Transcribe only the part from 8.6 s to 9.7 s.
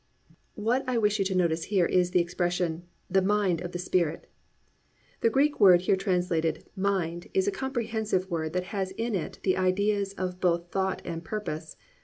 has in it the